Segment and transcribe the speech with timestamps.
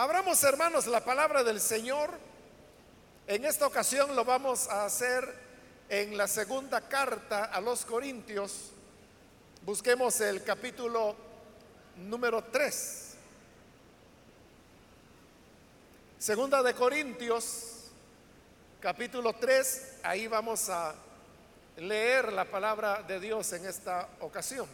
[0.00, 2.10] Abramos, hermanos, la palabra del Señor.
[3.26, 5.28] En esta ocasión lo vamos a hacer
[5.88, 8.70] en la segunda carta a los Corintios.
[9.62, 11.16] Busquemos el capítulo
[11.96, 13.14] número 3.
[16.16, 17.90] Segunda de Corintios,
[18.78, 19.94] capítulo 3.
[20.04, 20.94] Ahí vamos a
[21.76, 24.68] leer la palabra de Dios en esta ocasión.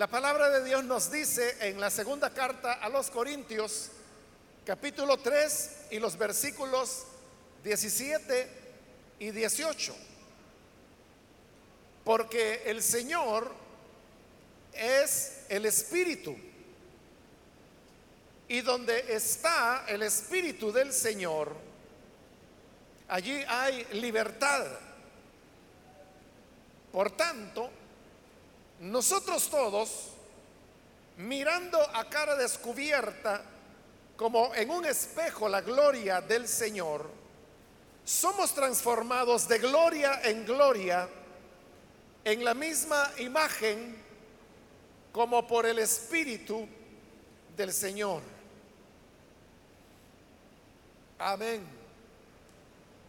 [0.00, 3.90] La palabra de Dios nos dice en la segunda carta a los Corintios,
[4.64, 7.04] capítulo 3 y los versículos
[7.62, 8.48] 17
[9.18, 9.94] y 18.
[12.02, 13.52] Porque el Señor
[14.72, 16.34] es el Espíritu.
[18.48, 21.54] Y donde está el Espíritu del Señor,
[23.06, 24.64] allí hay libertad.
[26.90, 27.70] Por tanto,
[28.80, 30.08] nosotros todos,
[31.18, 33.42] mirando a cara descubierta,
[34.16, 37.10] como en un espejo la gloria del Señor,
[38.04, 41.08] somos transformados de gloria en gloria
[42.24, 44.02] en la misma imagen
[45.12, 46.66] como por el Espíritu
[47.56, 48.22] del Señor.
[51.18, 51.66] Amén.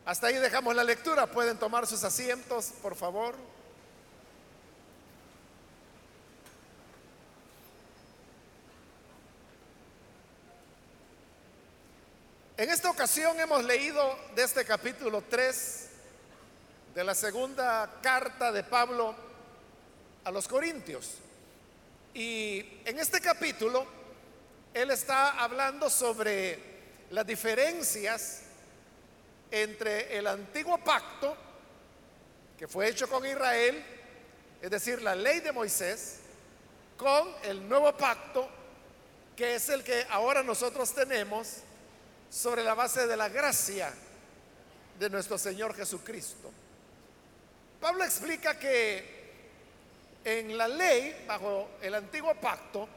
[0.06, 1.28] Hasta ahí dejamos la lectura.
[1.28, 3.36] Pueden tomar sus asientos, por favor.
[12.62, 15.88] En esta ocasión hemos leído de este capítulo 3
[16.94, 19.16] de la segunda carta de Pablo
[20.24, 21.16] a los Corintios.
[22.14, 23.84] Y en este capítulo
[24.76, 26.60] él está hablando sobre
[27.10, 28.44] las diferencias
[29.50, 31.36] entre el antiguo pacto
[32.60, 33.84] que fue hecho con Israel,
[34.62, 36.20] es decir, la ley de Moisés,
[36.96, 38.48] con el nuevo pacto
[39.36, 41.64] que es el que ahora nosotros tenemos
[42.32, 43.94] sobre la base de la gracia
[44.98, 46.50] de nuestro Señor Jesucristo.
[47.82, 49.20] Pablo explica que
[50.24, 52.88] en la ley, bajo el antiguo pacto,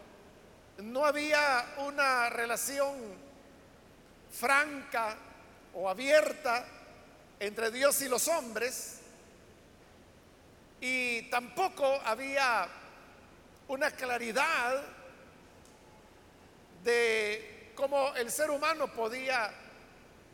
[0.78, 2.94] no había una relación
[4.30, 5.16] franca
[5.74, 6.64] o abierta
[7.40, 9.00] entre Dios y los hombres
[10.80, 12.68] y tampoco había
[13.68, 14.82] una claridad
[16.84, 19.52] de cómo el ser humano podía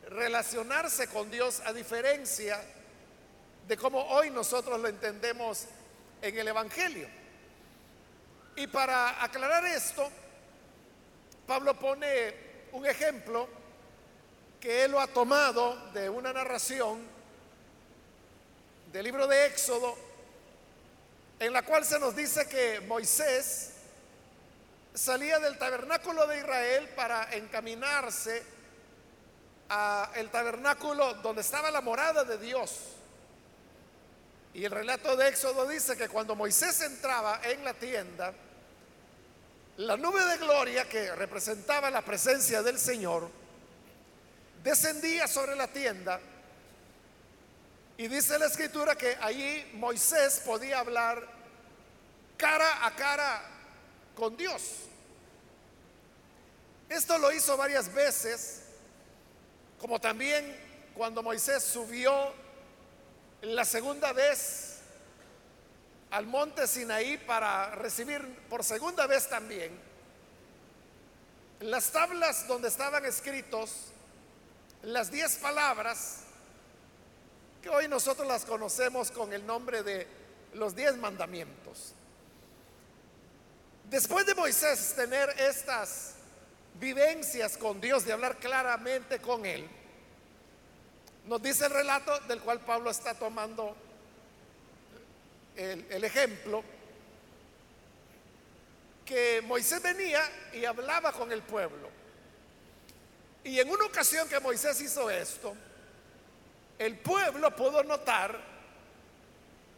[0.09, 2.61] relacionarse con Dios a diferencia
[3.67, 5.65] de cómo hoy nosotros lo entendemos
[6.21, 7.07] en el Evangelio.
[8.55, 10.09] Y para aclarar esto,
[11.47, 12.33] Pablo pone
[12.73, 13.47] un ejemplo
[14.59, 16.99] que él lo ha tomado de una narración
[18.91, 19.97] del libro de Éxodo,
[21.39, 23.70] en la cual se nos dice que Moisés
[24.93, 28.43] salía del tabernáculo de Israel para encaminarse
[29.69, 32.97] a el tabernáculo donde estaba la morada de Dios.
[34.53, 38.33] Y el relato de Éxodo dice que cuando Moisés entraba en la tienda,
[39.77, 43.29] la nube de gloria que representaba la presencia del Señor
[44.61, 46.19] descendía sobre la tienda
[47.97, 51.25] y dice la escritura que allí Moisés podía hablar
[52.35, 53.41] cara a cara
[54.15, 54.61] con Dios.
[56.89, 58.63] Esto lo hizo varias veces,
[59.79, 60.59] como también
[60.93, 62.33] cuando Moisés subió
[63.41, 64.79] la segunda vez
[66.11, 69.71] al monte Sinaí para recibir por segunda vez también
[71.61, 73.91] las tablas donde estaban escritos
[74.83, 76.21] las diez palabras
[77.61, 80.07] que hoy nosotros las conocemos con el nombre de
[80.55, 81.93] los diez mandamientos.
[83.91, 86.13] Después de Moisés tener estas
[86.75, 89.67] vivencias con Dios, de hablar claramente con Él,
[91.25, 93.75] nos dice el relato del cual Pablo está tomando
[95.57, 96.63] el, ejemplo,
[99.03, 100.21] que Moisés venía
[100.53, 101.89] y hablaba con el pueblo.
[103.43, 105.53] Y en una ocasión que Moisés hizo esto,
[106.79, 108.39] el pueblo pudo notar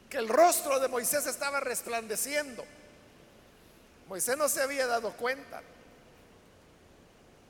[0.07, 2.63] que el rostro de Moisés estaba resplandeciendo.
[4.07, 5.61] Moisés no se había dado cuenta.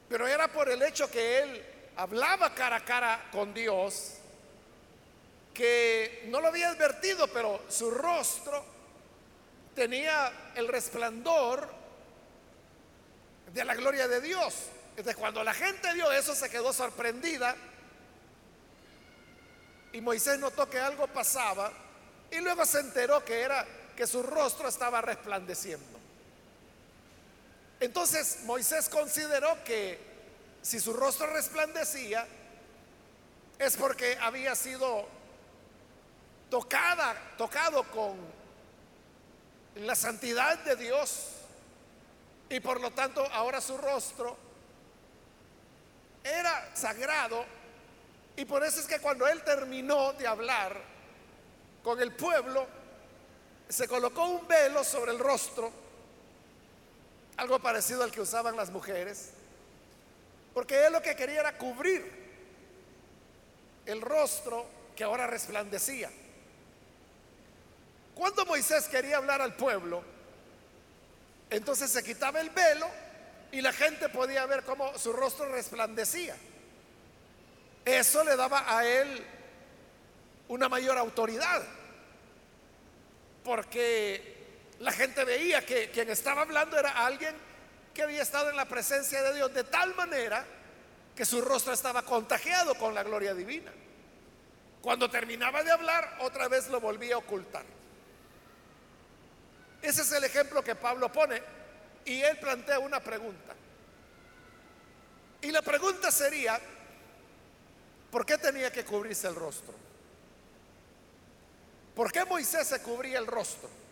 [0.10, 1.66] Pero era por el hecho que él
[1.96, 4.16] hablaba cara a cara con Dios,
[5.54, 8.64] que no lo había advertido, pero su rostro
[9.76, 11.68] tenía el resplandor
[13.54, 14.54] de la gloria de Dios.
[14.92, 17.56] Entonces cuando la gente vio eso se quedó sorprendida
[19.92, 21.72] y Moisés notó que algo pasaba
[22.32, 23.66] y luego se enteró que era
[23.96, 25.93] que su rostro estaba resplandeciendo.
[27.80, 30.00] Entonces Moisés consideró que
[30.62, 32.26] si su rostro resplandecía
[33.60, 35.08] es porque había sido
[36.50, 38.18] tocada, tocado con
[39.76, 41.30] la santidad de Dios.
[42.50, 44.38] Y por lo tanto ahora su rostro
[46.24, 47.46] era sagrado.
[48.36, 50.80] Y por eso es que cuando él terminó de hablar
[51.84, 52.66] con el pueblo,
[53.70, 55.72] se colocó un velo sobre el rostro,
[57.38, 59.32] algo parecido al que usaban las mujeres,
[60.54, 62.24] porque él lo que quería era cubrir
[63.86, 64.66] el rostro
[64.96, 66.10] que ahora resplandecía.
[68.16, 70.04] Cuando Moisés quería hablar al pueblo,
[71.50, 72.88] entonces se quitaba el velo
[73.52, 76.36] y la gente podía ver cómo su rostro resplandecía.
[77.86, 79.24] Eso le daba a él
[80.48, 81.64] una mayor autoridad,
[83.44, 84.43] porque
[84.84, 87.34] la gente veía que quien estaba hablando era alguien
[87.94, 90.46] que había estado en la presencia de Dios de tal manera
[91.16, 93.72] que su rostro estaba contagiado con la gloria divina.
[94.82, 97.64] Cuando terminaba de hablar, otra vez lo volvía a ocultar.
[99.82, 101.42] Ese es el ejemplo que Pablo pone
[102.04, 103.56] y él plantea una pregunta.
[105.44, 106.60] Y la pregunta sería,
[108.12, 109.74] ¿por qué tenía que cubrirse el rostro?
[111.96, 113.83] ¿Por qué Moisés se cubría el rostro?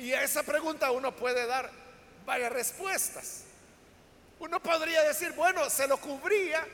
[0.00, 1.70] Y a esa pregunta uno puede dar
[2.26, 3.44] varias respuestas.
[4.40, 6.66] Uno podría decir, bueno, se lo cubría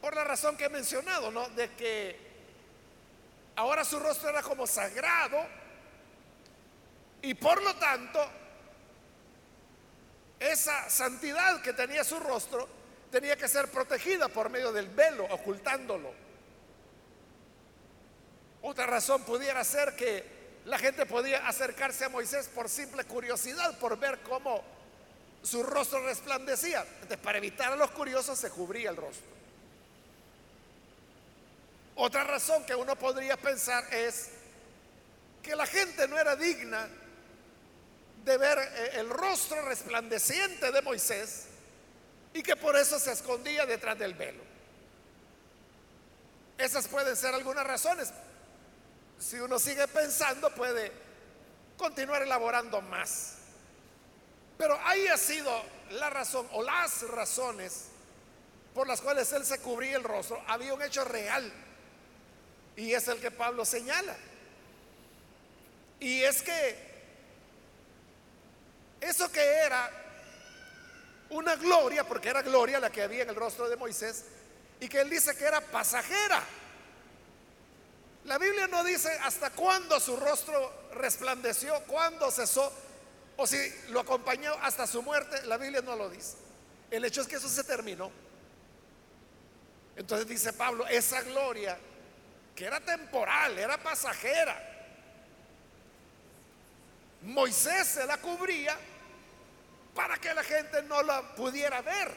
[0.00, 1.48] por la razón que he mencionado, ¿no?
[1.50, 2.30] De que
[3.60, 5.36] Ahora su rostro era como sagrado
[7.20, 8.18] y por lo tanto
[10.38, 12.66] esa santidad que tenía su rostro
[13.10, 16.10] tenía que ser protegida por medio del velo, ocultándolo.
[18.62, 23.98] Otra razón pudiera ser que la gente podía acercarse a Moisés por simple curiosidad, por
[23.98, 24.62] ver cómo
[25.42, 26.82] su rostro resplandecía.
[26.94, 29.26] Entonces, para evitar a los curiosos se cubría el rostro.
[31.96, 34.30] Otra razón que uno podría pensar es
[35.42, 36.88] que la gente no era digna
[38.24, 41.46] de ver eh, el rostro resplandeciente de Moisés
[42.34, 44.42] y que por eso se escondía detrás del velo.
[46.58, 48.12] Esas pueden ser algunas razones.
[49.20, 50.90] Si uno sigue pensando puede
[51.76, 53.34] continuar elaborando más.
[54.58, 55.50] Pero ahí ha sido
[55.90, 57.86] la razón o las razones
[58.74, 60.42] por las cuales él se cubría el rostro.
[60.48, 61.52] Había un hecho real
[62.76, 64.16] y es el que Pablo señala.
[65.98, 66.90] Y es que
[69.00, 69.90] eso que era
[71.28, 74.24] una gloria, porque era gloria la que había en el rostro de Moisés,
[74.80, 76.42] y que él dice que era pasajera.
[78.24, 82.72] La Biblia no dice hasta cuándo su rostro resplandeció, cuándo cesó,
[83.36, 83.56] o si
[83.88, 86.36] lo acompañó hasta su muerte, la Biblia no lo dice.
[86.90, 88.10] El hecho es que eso se terminó.
[89.96, 91.78] Entonces dice Pablo, esa gloria
[92.54, 94.68] que era temporal, era pasajera.
[97.22, 98.76] Moisés se la cubría
[99.94, 102.10] para que la gente no la pudiera ver.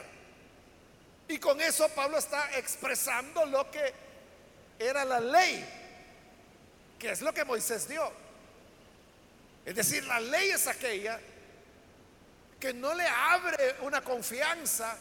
[1.28, 3.92] Y con eso Pablo está expresando lo que
[4.78, 5.64] era la ley,
[6.98, 8.10] que es lo que Moisés dio.
[9.64, 11.20] Es decir, la ley es aquella
[12.60, 14.96] que no le abre una confianza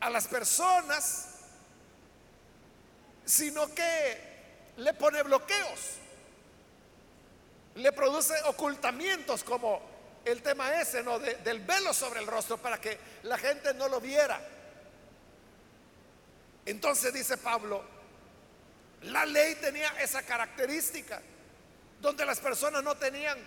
[0.00, 1.30] a las personas
[3.30, 4.18] sino que
[4.78, 5.98] le pone bloqueos,
[7.76, 9.80] le produce ocultamientos como
[10.24, 11.18] el tema ese, ¿no?
[11.20, 14.40] del velo sobre el rostro para que la gente no lo viera.
[16.66, 17.84] Entonces dice Pablo,
[19.02, 21.20] la ley tenía esa característica,
[22.00, 23.38] donde las personas no tenían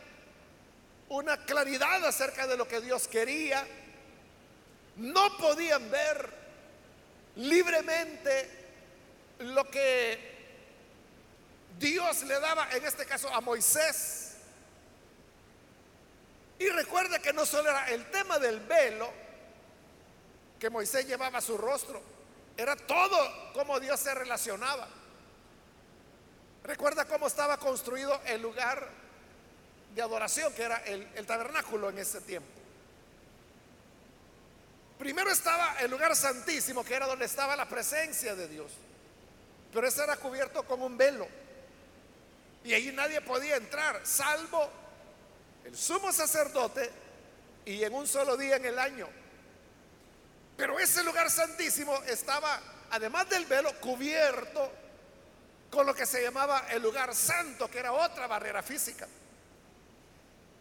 [1.09, 3.65] una claridad acerca de lo que Dios quería,
[4.95, 6.33] no podían ver
[7.35, 8.49] libremente
[9.39, 10.33] lo que
[11.77, 14.37] Dios le daba, en este caso a Moisés.
[16.59, 19.11] Y recuerda que no solo era el tema del velo
[20.59, 22.01] que Moisés llevaba a su rostro,
[22.55, 24.87] era todo como Dios se relacionaba.
[26.63, 28.87] Recuerda cómo estaba construido el lugar
[29.93, 32.49] de adoración, que era el, tabernáculo en ese tiempo.
[34.97, 38.71] Primero estaba el lugar santísimo, que era donde estaba la presencia de Dios.
[39.73, 41.27] Pero ese era cubierto con un velo.
[42.63, 44.69] Y ahí nadie podía entrar, salvo
[45.65, 46.89] el sumo sacerdote
[47.65, 49.09] y en un solo día en el año.
[50.55, 54.71] Pero ese lugar santísimo estaba, además del velo, cubierto
[55.73, 59.07] con lo que se llamaba el lugar santo, que era otra barrera física.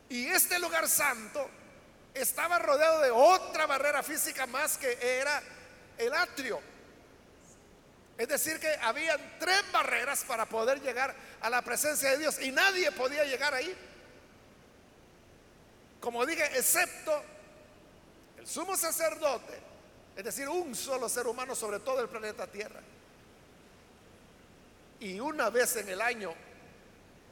[0.09, 1.51] Y este lugar santo
[2.15, 5.43] estaba rodeado de otra barrera física más que era
[5.99, 6.61] el atrio.
[8.17, 12.51] Es decir, que habían tres barreras para poder llegar a la presencia de Dios y
[12.51, 13.77] nadie podía llegar ahí.
[16.01, 17.23] Como dije, excepto
[18.39, 19.61] el sumo sacerdote,
[20.17, 22.81] es decir, un solo ser humano sobre todo el planeta Tierra.
[25.03, 26.33] Y una vez en el año,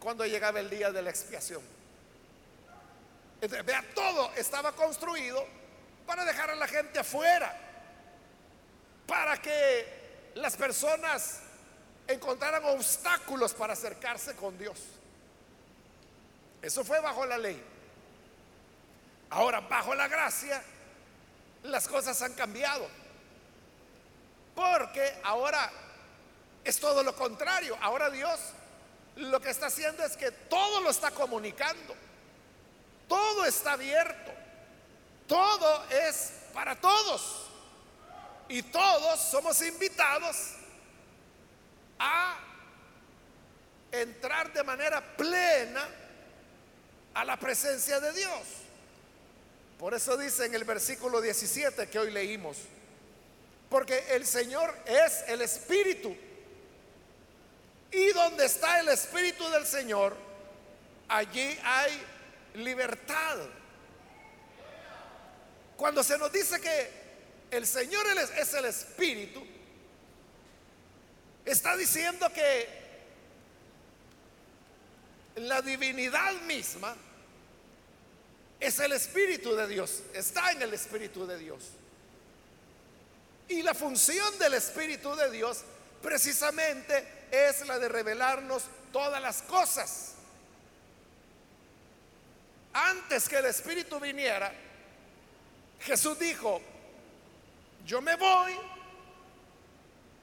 [0.01, 1.63] cuando llegaba el día de la expiación.
[3.41, 5.47] Entonces, vea, todo estaba construido
[6.05, 7.57] para dejar a la gente afuera,
[9.07, 11.43] para que las personas
[12.09, 14.81] encontraran obstáculos para acercarse con Dios.
[16.61, 17.63] Eso fue bajo la ley.
[19.31, 20.61] Ahora, bajo la gracia,
[21.63, 22.89] las cosas han cambiado.
[24.57, 25.71] Porque ahora
[26.65, 27.77] es todo lo contrario.
[27.81, 28.39] Ahora Dios
[29.17, 31.95] lo que está haciendo es que todo lo está comunicando.
[33.09, 34.33] Todo está abierto.
[35.27, 37.47] Todo es para todos.
[38.49, 40.37] Y todos somos invitados
[41.99, 42.39] a
[43.93, 45.87] entrar de manera plena
[47.15, 48.43] a la presencia de Dios.
[49.79, 52.59] Por eso dice en el versículo 17 que hoy leímos,
[53.69, 56.17] porque el Señor es el Espíritu.
[57.93, 60.17] Y donde está el Espíritu del Señor,
[61.09, 62.01] allí hay
[62.55, 63.39] libertad.
[65.77, 66.91] Cuando se nos dice que
[67.51, 68.07] el Señor
[68.37, 69.45] es el Espíritu,
[71.45, 72.81] está diciendo que
[75.37, 76.97] la divinidad misma
[78.61, 81.65] es el Espíritu de Dios, está en el Espíritu de Dios.
[83.49, 85.65] Y la función del Espíritu de Dios
[86.03, 90.15] precisamente es la de revelarnos todas las cosas.
[92.73, 94.53] Antes que el Espíritu viniera,
[95.81, 96.61] Jesús dijo,
[97.85, 98.57] yo me voy,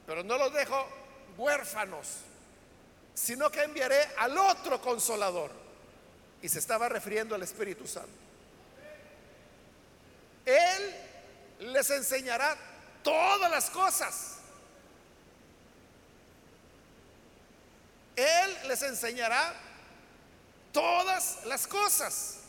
[0.06, 0.88] pero no los dejo
[1.38, 2.08] huérfanos,
[3.14, 5.52] sino que enviaré al otro consolador.
[6.42, 8.12] Y se estaba refiriendo al Espíritu Santo.
[10.46, 10.96] Él
[11.60, 12.56] les enseñará
[13.04, 14.37] todas las cosas.
[18.18, 19.54] Él les enseñará
[20.74, 22.40] todas las cosas.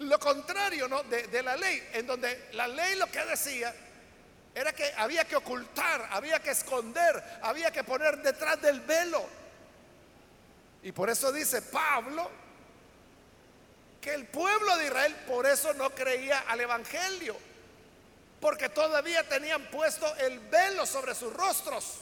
[0.00, 1.02] Lo contrario ¿no?
[1.04, 3.74] de, de la ley, en donde la ley lo que decía
[4.54, 9.26] era que había que ocultar, había que esconder, había que poner detrás del velo.
[10.82, 12.30] Y por eso dice Pablo,
[14.00, 17.36] que el pueblo de Israel por eso no creía al Evangelio,
[18.40, 22.00] porque todavía tenían puesto el velo sobre sus rostros,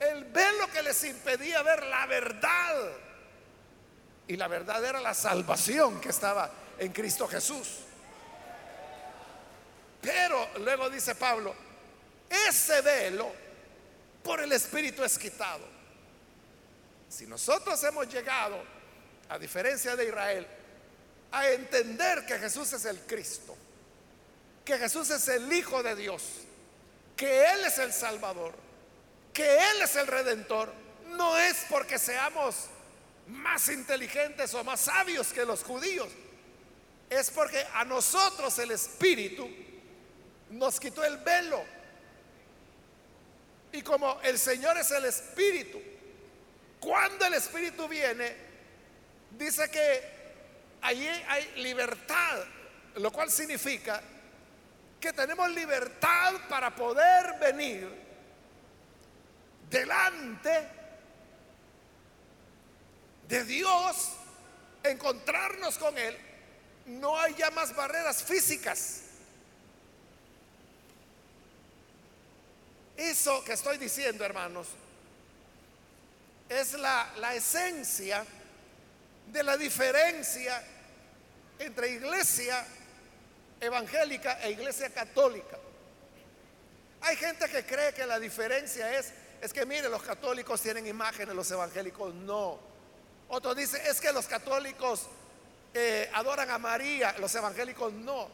[0.00, 2.90] el velo que les impedía ver la verdad.
[4.26, 7.80] Y la verdad era la salvación que estaba en Cristo Jesús.
[10.00, 11.54] Pero luego dice Pablo,
[12.28, 13.32] ese velo
[14.22, 15.64] por el Espíritu es quitado.
[17.08, 18.62] Si nosotros hemos llegado,
[19.30, 20.46] a diferencia de Israel,
[21.32, 23.56] a entender que Jesús es el Cristo,
[24.64, 26.22] que Jesús es el Hijo de Dios,
[27.16, 28.54] que Él es el Salvador,
[29.38, 30.72] que Él es el Redentor,
[31.10, 32.64] no es porque seamos
[33.28, 36.08] más inteligentes o más sabios que los judíos,
[37.08, 39.48] es porque a nosotros el Espíritu
[40.50, 41.64] nos quitó el velo.
[43.70, 45.80] Y como el Señor es el Espíritu,
[46.80, 48.34] cuando el Espíritu viene,
[49.38, 50.02] dice que
[50.82, 52.42] allí hay libertad,
[52.96, 54.02] lo cual significa
[54.98, 58.07] que tenemos libertad para poder venir
[59.70, 60.68] delante
[63.28, 64.12] de Dios,
[64.82, 66.16] encontrarnos con Él.
[66.86, 69.02] No hay ya más barreras físicas.
[72.96, 74.68] Eso que estoy diciendo, hermanos,
[76.48, 78.24] es la, la esencia
[79.26, 80.64] de la diferencia
[81.58, 82.64] entre iglesia
[83.60, 85.58] evangélica e iglesia católica.
[87.02, 91.34] Hay gente que cree que la diferencia es, es que mire, los católicos tienen imágenes,
[91.34, 92.58] los evangélicos no.
[93.28, 95.02] Otro dice, es que los católicos
[95.74, 98.28] eh, adoran a María, los evangélicos no.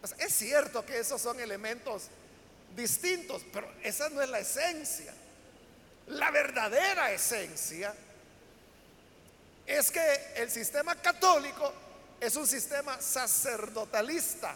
[0.00, 2.04] Pues es cierto que esos son elementos
[2.76, 5.12] distintos, pero esa no es la esencia.
[6.08, 7.94] La verdadera esencia
[9.66, 11.72] es que el sistema católico
[12.20, 14.54] es un sistema sacerdotalista.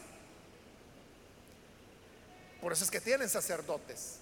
[2.61, 4.19] Por eso es que tienen sacerdotes.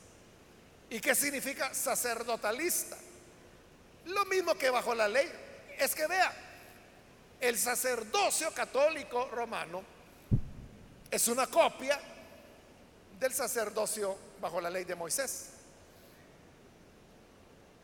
[0.91, 2.97] ¿Y qué significa sacerdotalista?
[4.07, 5.31] Lo mismo que bajo la ley.
[5.79, 6.33] Es que vea,
[7.41, 9.83] el sacerdocio católico romano
[11.11, 12.01] es una copia
[13.19, 15.51] del sacerdocio bajo la ley de Moisés.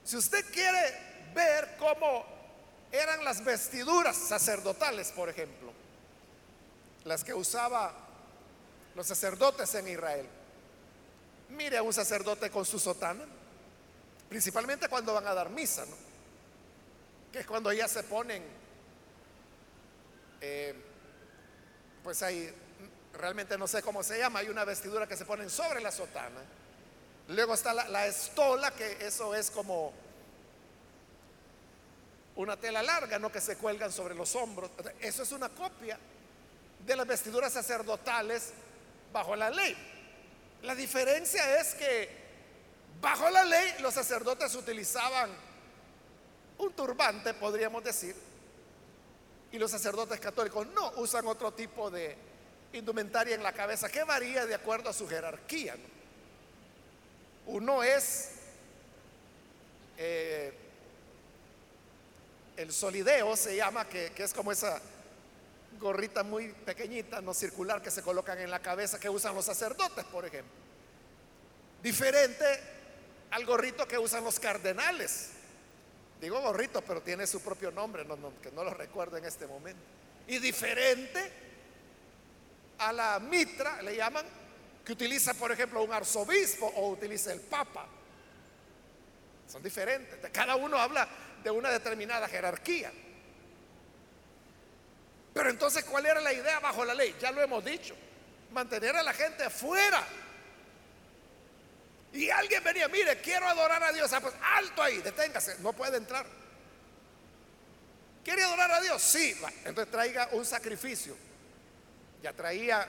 [0.04, 2.24] Si usted quiere ver cómo
[2.90, 5.72] eran las vestiduras sacerdotales, por ejemplo,
[7.04, 7.92] las que usaba
[8.94, 10.26] los sacerdotes en Israel,
[11.52, 13.24] mire a un sacerdote con su sotana,
[14.28, 16.12] principalmente cuando van a dar misa, ¿no?
[17.32, 18.42] que es cuando ya se ponen,
[20.40, 20.74] eh,
[22.02, 22.52] pues ahí,
[23.14, 26.40] realmente no sé cómo se llama, hay una vestidura que se ponen sobre la sotana.
[27.28, 29.94] Luego está la, la estola, que eso es como
[32.36, 33.30] una tela larga, ¿no?
[33.30, 34.70] Que se cuelgan sobre los hombros.
[35.00, 35.98] Eso es una copia
[36.84, 38.52] de las vestiduras sacerdotales
[39.12, 39.76] bajo la ley.
[40.62, 42.08] La diferencia es que
[43.00, 45.30] bajo la ley los sacerdotes utilizaban
[46.58, 48.14] un turbante, podríamos decir,
[49.50, 52.16] y los sacerdotes católicos no usan otro tipo de
[52.72, 55.74] indumentaria en la cabeza que varía de acuerdo a su jerarquía.
[57.46, 58.30] Uno es
[59.98, 60.52] eh,
[62.56, 64.80] el solideo, se llama, que, que es como esa
[65.82, 70.04] gorrita muy pequeñita, no circular, que se colocan en la cabeza, que usan los sacerdotes,
[70.06, 70.54] por ejemplo.
[71.82, 72.44] Diferente
[73.30, 75.30] al gorrito que usan los cardenales.
[76.20, 79.82] Digo gorrito, pero tiene su propio nombre, no, que no lo recuerdo en este momento.
[80.28, 81.32] Y diferente
[82.78, 84.24] a la mitra, le llaman,
[84.84, 87.86] que utiliza, por ejemplo, un arzobispo o utiliza el papa.
[89.48, 90.18] Son diferentes.
[90.30, 91.08] Cada uno habla
[91.42, 92.92] de una determinada jerarquía.
[95.32, 97.14] Pero entonces, ¿cuál era la idea bajo la ley?
[97.20, 97.94] Ya lo hemos dicho.
[98.52, 100.04] Mantener a la gente fuera.
[102.12, 104.12] Y alguien venía, mire, quiero adorar a Dios.
[104.12, 106.26] Ah, pues alto ahí, deténgase, no puede entrar.
[108.22, 109.00] ¿Quiere adorar a Dios?
[109.00, 109.34] Sí.
[109.64, 111.16] Entonces traiga un sacrificio.
[112.22, 112.86] Ya traía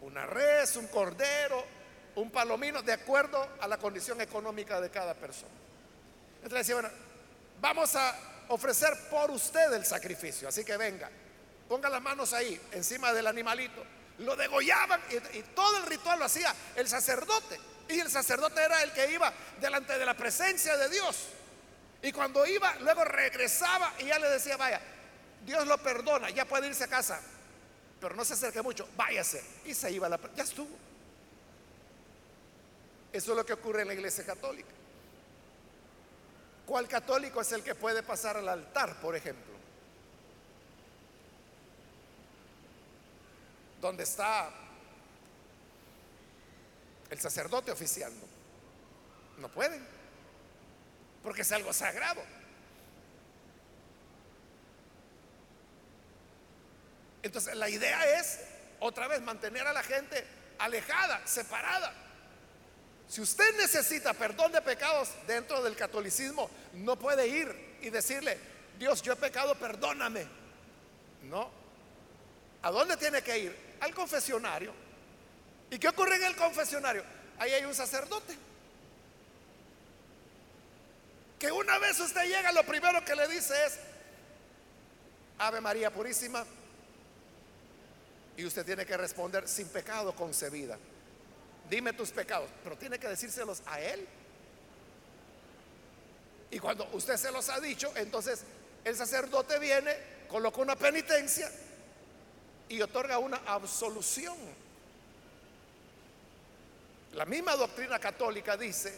[0.00, 1.64] una res, un cordero,
[2.16, 5.54] un palomino, de acuerdo a la condición económica de cada persona.
[6.42, 6.90] Entonces decía, bueno,
[7.60, 10.48] vamos a ofrecer por usted el sacrificio.
[10.48, 11.10] Así que venga,
[11.68, 13.82] ponga las manos ahí, encima del animalito.
[14.18, 17.58] Lo degollaban y, todo el ritual lo hacía el sacerdote.
[17.88, 21.28] Y el sacerdote era el que iba delante de la presencia de Dios.
[22.02, 24.80] Y cuando iba, luego regresaba y ya le decía, vaya,
[25.44, 27.20] Dios lo perdona, ya puede irse a casa.
[28.00, 29.42] Pero no se acerque mucho, váyase.
[29.64, 30.18] Y se iba la...
[30.36, 30.76] Ya estuvo.
[33.12, 34.81] Eso es lo que ocurre en la iglesia católica.
[36.66, 39.52] ¿Cuál católico es el que puede pasar al altar, por ejemplo?
[43.80, 44.50] Donde está
[47.10, 48.26] el sacerdote oficiando.
[49.38, 49.84] No pueden,
[51.22, 52.22] porque es algo sagrado.
[57.22, 58.40] Entonces la idea es,
[58.80, 60.24] otra vez, mantener a la gente
[60.58, 61.92] alejada, separada.
[63.12, 68.38] Si usted necesita perdón de pecados dentro del catolicismo, no puede ir y decirle,
[68.78, 70.26] Dios, yo he pecado, perdóname.
[71.24, 71.50] No.
[72.62, 73.76] ¿A dónde tiene que ir?
[73.80, 74.72] Al confesionario.
[75.70, 77.04] ¿Y qué ocurre en el confesionario?
[77.38, 78.34] Ahí hay un sacerdote.
[81.38, 83.78] Que una vez usted llega, lo primero que le dice es,
[85.36, 86.46] Ave María Purísima.
[88.38, 90.78] Y usted tiene que responder sin pecado concebida
[91.72, 94.06] dime tus pecados, pero tiene que decírselos a Él.
[96.50, 98.42] Y cuando usted se los ha dicho, entonces
[98.84, 99.96] el sacerdote viene,
[100.28, 101.50] coloca una penitencia
[102.68, 104.36] y otorga una absolución.
[107.14, 108.94] La misma doctrina católica dice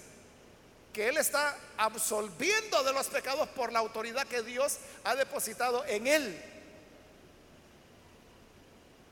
[0.92, 6.08] que Él está absolviendo de los pecados por la autoridad que Dios ha depositado en
[6.08, 6.42] Él.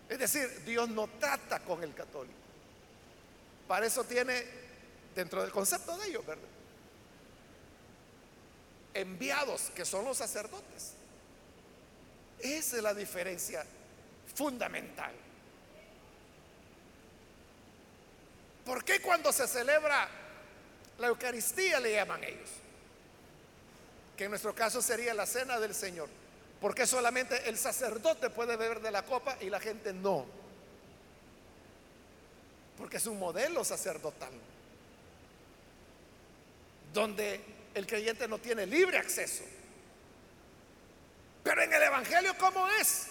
[0.09, 2.42] Es decir, Dios no trata con el católico.
[3.73, 4.45] Para eso tiene,
[5.15, 6.45] dentro del concepto de ellos, ¿verdad?
[8.93, 10.93] Enviados, que son los sacerdotes.
[12.39, 13.65] Esa es la diferencia
[14.35, 15.15] fundamental.
[18.67, 20.07] ¿Por qué cuando se celebra
[20.99, 22.51] la Eucaristía le llaman ellos?
[24.19, 26.11] Que en nuestro caso sería la cena del Señor.
[26.61, 30.42] Porque solamente el sacerdote puede beber de la copa y la gente no
[32.83, 34.33] porque es un modelo sacerdotal,
[36.93, 37.41] donde
[37.75, 39.45] el creyente no tiene libre acceso.
[41.45, 43.07] Pero en el Evangelio, ¿cómo es?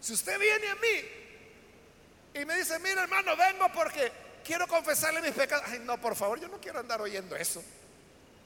[0.00, 4.10] Si usted viene a mí y me dice, mira hermano, vengo porque
[4.42, 5.68] quiero confesarle mis pecados.
[5.80, 7.62] No, por favor, yo no quiero andar oyendo eso.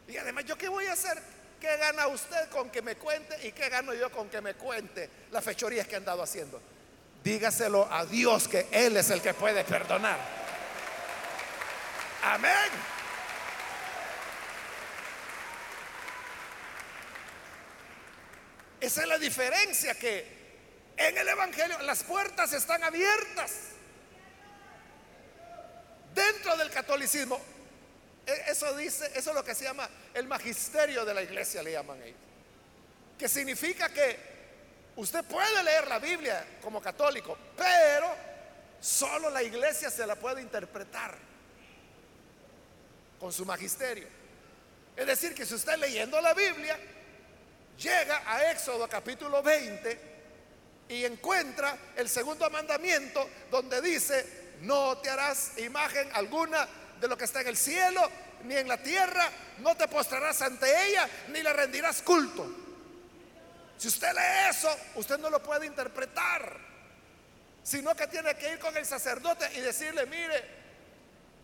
[0.08, 1.16] Y además, ¿yo qué voy a hacer?
[1.60, 5.08] ¿Qué gana usted con que me cuente y qué gano yo con que me cuente
[5.30, 6.60] las fechorías que han dado haciendo?
[7.22, 10.18] Dígaselo a Dios que Él es el que puede perdonar.
[12.24, 12.70] Amén.
[18.80, 20.42] Esa es la diferencia que
[20.96, 23.52] en el Evangelio las puertas están abiertas.
[26.12, 27.40] Dentro del catolicismo,
[28.26, 31.72] e, eso dice, eso es lo que se llama el magisterio de la iglesia, le
[31.72, 32.18] llaman ellos.
[33.16, 34.31] Que significa que
[34.96, 38.14] usted puede leer la Biblia como católico, pero
[38.80, 41.14] solo la iglesia se la puede interpretar
[43.18, 44.08] con su magisterio.
[44.96, 46.78] Es decir, que si usted leyendo la Biblia,
[47.78, 50.12] llega a Éxodo capítulo 20
[50.88, 56.68] y encuentra el segundo mandamiento donde dice, no te harás imagen alguna
[57.00, 58.02] de lo que está en el cielo,
[58.44, 62.61] ni en la tierra, no te postrarás ante ella, ni le rendirás culto.
[63.82, 66.56] Si usted lee eso, usted no lo puede interpretar,
[67.64, 70.44] sino que tiene que ir con el sacerdote y decirle, mire,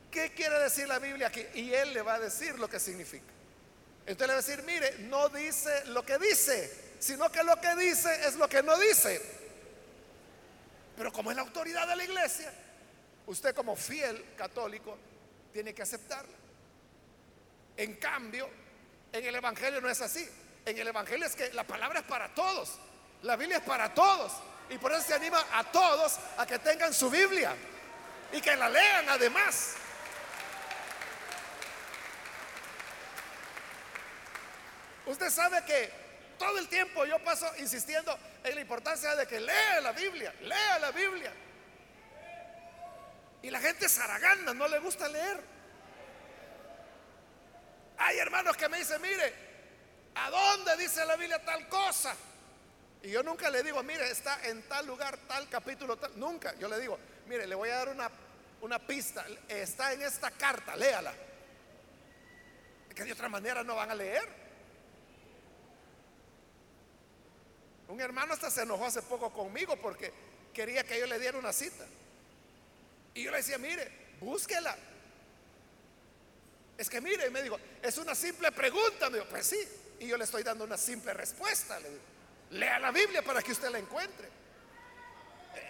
[0.09, 1.44] ¿qué quiere decir la Biblia aquí?
[1.55, 3.27] Y él le va a decir lo que significa.
[4.07, 7.74] Entonces le va a decir, mire, no dice lo que dice, sino que lo que
[7.74, 9.20] dice es lo que no dice.
[10.96, 12.53] Pero como es la autoridad de la iglesia,
[13.27, 14.96] usted como fiel católico
[15.53, 16.37] tiene que aceptarla.
[17.77, 18.48] En cambio,
[19.12, 20.24] en el Evangelio no es así.
[20.64, 22.79] En el Evangelio es que la palabra es para todos.
[23.23, 24.33] La Biblia es para todos.
[24.71, 27.55] Y por eso se anima a todos a que tengan su Biblia
[28.33, 29.75] y que la lean además.
[35.07, 35.90] Usted sabe que
[36.38, 40.79] todo el tiempo yo paso insistiendo en la importancia de que lea la Biblia, lea
[40.79, 41.33] la Biblia.
[43.42, 45.40] Y la gente zaraganda, no le gusta leer.
[47.97, 49.48] Hay hermanos que me dicen, mire,
[50.18, 52.14] ¿a dónde dice la Biblia tal cosa?
[53.02, 56.18] Y yo nunca le digo, mire, está en tal lugar, tal capítulo, tal.
[56.18, 56.54] Nunca.
[56.59, 58.11] Yo le digo, mire, le voy a dar una,
[58.61, 59.24] una pista.
[59.48, 61.14] Está en esta carta, léala.
[62.94, 64.28] Que de otra manera no van a leer.
[67.87, 70.12] Un hermano hasta se enojó hace poco conmigo porque
[70.52, 71.87] quería que yo le diera una cita.
[73.14, 73.88] Y yo le decía, mire,
[74.20, 74.76] búsquela.
[76.76, 79.09] Es que mire, me dijo, es una simple pregunta.
[79.09, 79.59] Me dijo, pues sí.
[80.01, 81.79] Y yo le estoy dando una simple respuesta.
[81.81, 82.03] Le digo,
[82.51, 84.29] lea la Biblia para que usted la encuentre.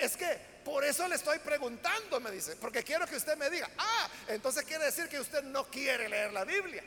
[0.01, 3.71] Es que por eso le estoy preguntando, me dice, porque quiero que usted me diga,
[3.79, 6.83] ah, entonces quiere decir que usted no quiere leer la Biblia.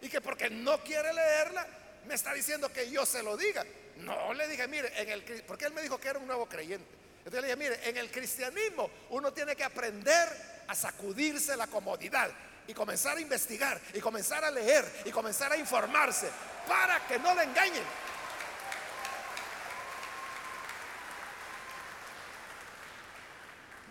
[0.00, 1.66] Y que porque no quiere leerla,
[2.06, 3.64] me está diciendo que yo se lo diga.
[3.98, 6.86] No, le dije, mire, en el, porque él me dijo que era un nuevo creyente.
[7.18, 10.28] Entonces le dije, mire, en el cristianismo uno tiene que aprender
[10.68, 12.30] a sacudirse la comodidad
[12.66, 16.30] y comenzar a investigar y comenzar a leer y comenzar a informarse
[16.66, 17.84] para que no le engañen.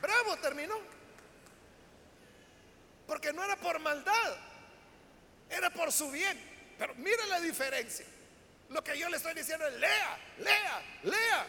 [0.01, 0.75] Bravo, terminó.
[3.07, 4.38] Porque no era por maldad,
[5.49, 6.38] era por su bien.
[6.77, 8.05] Pero mire la diferencia.
[8.69, 11.47] Lo que yo le estoy diciendo es lea, lea, lea.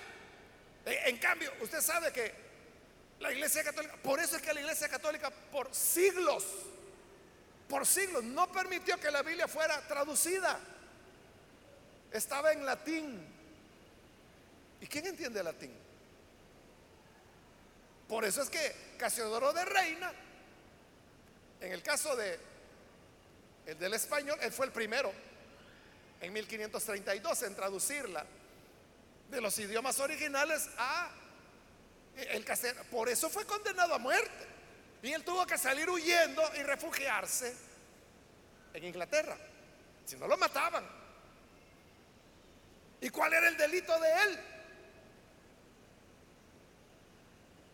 [0.85, 2.35] E, en cambio, usted sabe que
[3.19, 6.45] la iglesia católica, por eso es que la iglesia católica por siglos,
[7.69, 10.59] por siglos, no permitió que la Biblia fuera traducida.
[12.13, 13.27] Estaba en latín.
[14.81, 15.73] ¿Y quién entiende latín?
[18.09, 20.13] Por eso es que Casiodoro de Reina,
[21.61, 22.39] en el caso de
[23.67, 25.11] el del español, él fue el primero
[26.21, 28.27] en 1532 en traducirla
[29.31, 31.11] de los idiomas originales a
[32.17, 32.85] el casero.
[32.85, 34.54] Por eso fue condenado a muerte.
[35.05, 37.55] Y él tuvo que salir huyendo y refugiarse
[38.73, 39.37] en Inglaterra.
[40.07, 40.83] Si no lo mataban.
[43.03, 44.41] ¿Y cuál era el delito de él?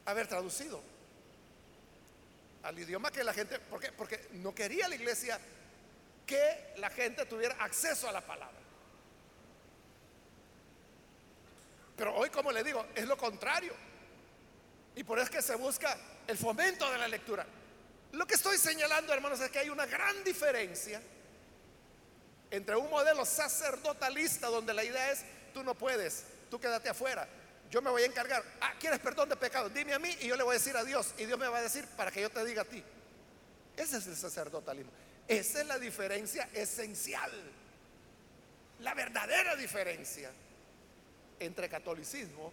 [0.07, 0.83] Haber traducido
[2.65, 3.93] al idioma que la gente, ¿por qué?
[3.93, 5.39] Porque no quería la iglesia
[6.27, 8.59] que la gente tuviera acceso a la palabra.
[11.97, 13.73] Pero hoy, como le digo, es lo contrario.
[14.97, 15.97] Y por eso es que se busca
[16.31, 17.45] el fomento de la lectura.
[18.13, 21.01] Lo que estoy señalando, hermanos, es que hay una gran diferencia
[22.51, 27.29] entre un modelo sacerdotalista donde la idea es, tú no puedes, tú quédate afuera,
[27.71, 29.69] yo me voy a encargar, ah, ¿quieres perdón de pecado?
[29.69, 31.59] Dime a mí y yo le voy a decir a Dios y Dios me va
[31.59, 32.83] a decir para que yo te diga a ti.
[33.77, 34.91] Ese es el sacerdotalismo.
[35.29, 37.31] Esa es la diferencia esencial.
[38.81, 40.31] La verdadera diferencia
[41.39, 42.53] entre catolicismo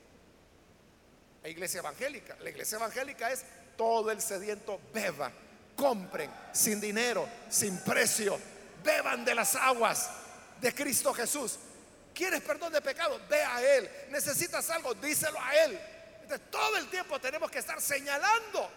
[1.44, 2.38] e iglesia evangélica.
[2.42, 3.44] La iglesia evangélica es
[3.78, 5.32] todo el sediento beba,
[5.76, 8.40] compren sin dinero, sin precio,
[8.84, 10.10] beban de las aguas
[10.60, 11.60] de Cristo Jesús.
[12.13, 13.22] ¿Quieres perdón de pecado?
[13.30, 13.90] Ve a Él.
[14.10, 14.96] ¿Necesitas algo?
[14.96, 15.80] Díselo a Él.
[16.24, 18.70] Entonces, todo el tiempo tenemos que estar señalando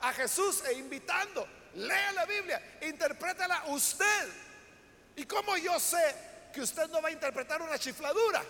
[0.00, 1.46] a Jesús e invitando.
[1.74, 4.28] Lea la Biblia, interprétala usted.
[5.16, 6.14] ¿Y cómo yo sé
[6.52, 8.42] que usted no va a interpretar una chifladura?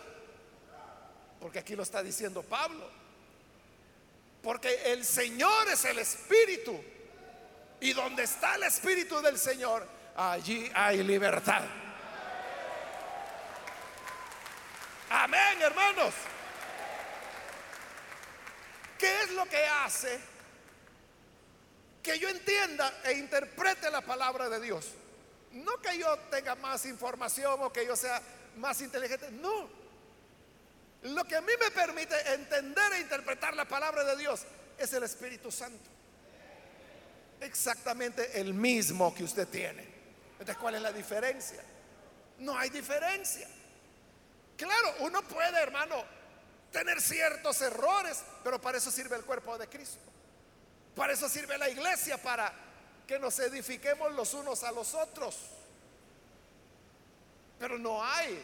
[1.41, 3.04] Porque aquí lo está diciendo Pablo.
[4.45, 6.79] Porque el Señor es el Espíritu.
[7.81, 11.63] Y donde está el Espíritu del Señor, allí hay libertad.
[15.11, 16.15] Amén, hermanos.
[18.99, 20.21] ¿Qué es lo que hace
[22.03, 24.93] que yo entienda e interprete la palabra de Dios?
[25.53, 28.21] No que yo tenga más información o que yo sea
[28.57, 29.84] más inteligente, no.
[31.05, 34.41] Lo que a mí me permite entender e interpretar la palabra de Dios
[34.79, 35.91] es el Espíritu Santo.
[37.41, 39.87] Exactamente el mismo que usted tiene.
[40.33, 41.63] Entonces, ¿cuál es la diferencia?
[42.39, 43.47] No hay diferencia.
[44.57, 46.03] Claro, uno puede, hermano,
[46.73, 50.01] tener ciertos errores, pero para eso sirve el cuerpo de Cristo.
[50.97, 52.51] Para eso sirve la iglesia, para
[53.07, 55.37] que nos edifiquemos los unos a los otros.
[57.59, 58.43] Pero no hay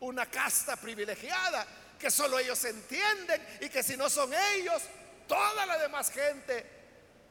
[0.00, 1.66] una casta privilegiada
[1.98, 4.82] que solo ellos entienden y que si no son ellos,
[5.26, 6.64] toda la demás gente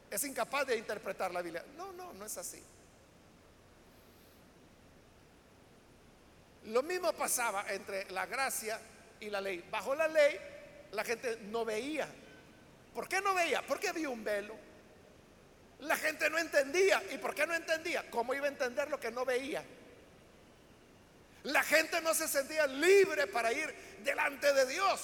[0.10, 1.64] es incapaz de interpretar la Biblia.
[1.76, 2.64] No, no, no es así.
[6.66, 8.80] Lo mismo pasaba entre la gracia
[9.20, 9.64] y la ley.
[9.72, 10.38] Bajo la ley,
[10.92, 12.08] la gente no veía.
[12.94, 13.62] ¿Por qué no veía?
[13.62, 14.56] Porque había un velo.
[15.80, 17.02] La gente no entendía.
[17.12, 18.10] ¿Y por qué no entendía?
[18.10, 19.64] ¿Cómo iba a entender lo que no veía?
[21.48, 25.02] La gente no se sentía libre para ir delante de Dios.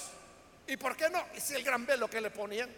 [0.66, 1.26] ¿Y por qué no?
[1.34, 2.70] Y si el gran velo que le ponían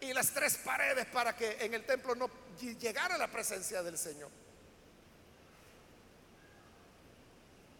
[0.00, 4.30] y las tres paredes para que en el templo no llegara la presencia del Señor.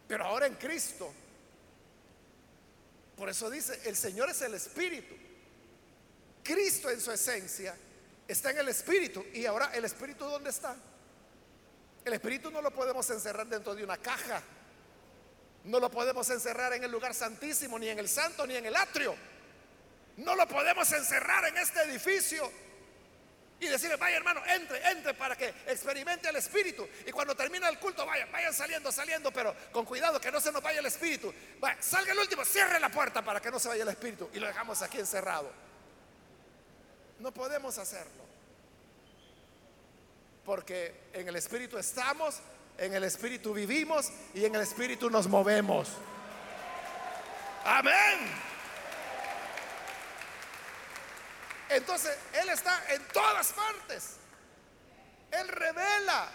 [0.09, 1.13] Pero ahora en Cristo,
[3.17, 5.15] por eso dice, el Señor es el Espíritu.
[6.43, 7.77] Cristo en su esencia
[8.27, 9.25] está en el Espíritu.
[9.33, 10.75] Y ahora el Espíritu ¿dónde está?
[12.05, 14.43] El Espíritu no lo podemos encerrar dentro de una caja.
[15.69, 18.75] No lo podemos encerrar en el lugar santísimo, ni en el santo, ni en el
[18.75, 19.15] atrio.
[20.17, 22.51] No lo podemos encerrar en este edificio
[23.61, 26.89] y decirle, vaya hermano, entre, entre para que experimente el Espíritu.
[27.07, 30.51] Y cuando termina el culto, vayan, vayan saliendo, saliendo, pero con cuidado que no se
[30.53, 31.35] nos vaya el Espíritu.
[31.81, 34.31] salga el último, cierre la puerta para que no se vaya el Espíritu.
[34.33, 35.53] Y lo dejamos aquí encerrado.
[37.19, 38.25] No podemos hacerlo.
[40.47, 42.41] Porque en el Espíritu estamos,
[42.79, 45.89] en el Espíritu vivimos y en el Espíritu nos movemos.
[47.65, 48.49] Amén.
[51.69, 54.15] Entonces, Él está en todas partes.
[55.33, 56.29] Él revela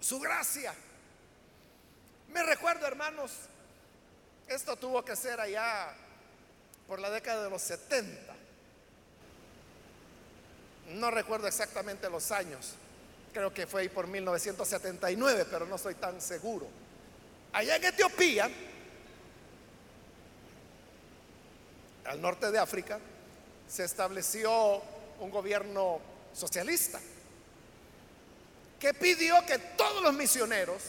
[0.00, 0.74] su gracia.
[2.28, 3.32] Me recuerdo, hermanos,
[4.46, 5.94] esto tuvo que ser allá
[6.86, 8.34] por la década de los 70.
[10.90, 12.74] No recuerdo exactamente los años.
[13.34, 16.68] Creo que fue ahí por 1979, pero no estoy tan seguro.
[17.52, 18.48] Allá en Etiopía,
[22.04, 23.00] al norte de África,
[23.68, 24.80] se estableció
[25.18, 26.00] un gobierno
[26.32, 27.00] socialista
[28.78, 30.82] que pidió que todos los misioneros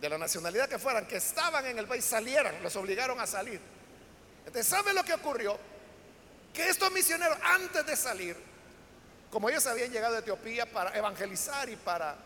[0.00, 3.60] de la nacionalidad que fueran, que estaban en el país, salieran, los obligaron a salir.
[4.46, 5.58] Entonces, ¿sabe lo que ocurrió?
[6.54, 8.45] Que estos misioneros, antes de salir,
[9.30, 12.16] como ellos habían llegado a Etiopía para evangelizar y para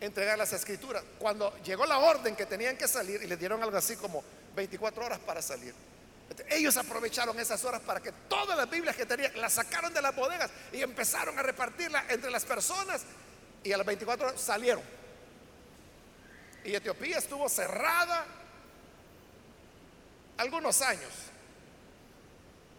[0.00, 3.76] entregar las escrituras, cuando llegó la orden que tenían que salir y les dieron algo
[3.76, 4.22] así como
[4.54, 5.74] 24 horas para salir,
[6.50, 10.14] ellos aprovecharon esas horas para que todas las Biblias que tenían las sacaron de las
[10.14, 13.02] bodegas y empezaron a repartirlas entre las personas
[13.62, 14.82] y a las 24 horas salieron.
[16.64, 18.26] Y Etiopía estuvo cerrada
[20.36, 21.12] algunos años.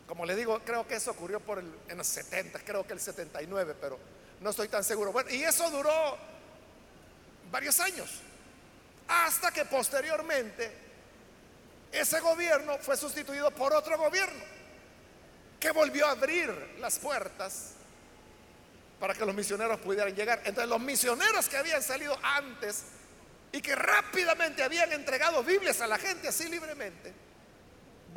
[0.08, 3.76] Como le digo, creo que eso ocurrió por en los 70, creo que el 79,
[3.80, 4.00] pero
[4.40, 5.14] no estoy tan seguro.
[5.30, 6.18] Y eso duró
[7.52, 8.10] varios años.
[9.08, 10.72] Hasta que posteriormente
[11.92, 14.44] ese gobierno fue sustituido por otro gobierno
[15.60, 17.74] que volvió a abrir las puertas
[19.00, 20.42] para que los misioneros pudieran llegar.
[20.46, 22.84] Entonces los misioneros que habían salido antes
[23.52, 27.14] y que rápidamente habían entregado Biblias a la gente así libremente,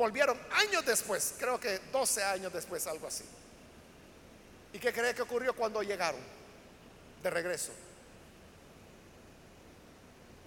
[0.01, 3.23] volvieron años después, creo que 12 años después, algo así.
[4.73, 6.19] ¿Y qué cree que ocurrió cuando llegaron
[7.21, 7.71] de regreso?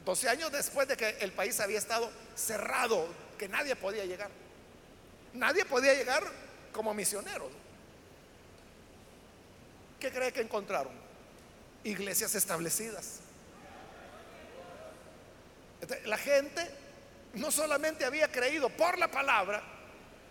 [0.04, 3.06] 12 años después de que el país había estado cerrado,
[3.38, 4.28] que nadie podía llegar.
[5.34, 6.24] Nadie podía llegar
[6.72, 7.48] como misionero.
[10.00, 10.92] ¿Qué cree que encontraron?
[11.84, 13.20] Iglesias establecidas.
[16.06, 16.68] La gente
[17.34, 19.62] no solamente había creído por la palabra,